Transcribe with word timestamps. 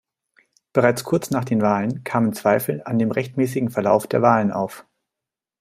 Bereits 0.73 1.03
kurz 1.03 1.29
nach 1.29 1.45
den 1.45 1.61
Wahlen 1.61 2.03
kamen 2.03 2.33
Zweifel 2.33 2.81
an 2.85 2.97
dem 2.97 3.11
rechtmäßigen 3.11 3.69
Verlauf 3.69 4.07
der 4.07 4.23
Wahlen 4.23 4.49
auf. 4.51 4.87